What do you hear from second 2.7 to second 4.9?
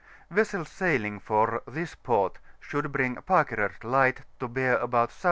bring Fakerort Light to bear